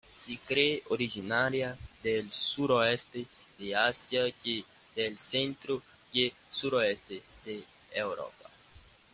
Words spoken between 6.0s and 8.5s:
y suroeste de Europa.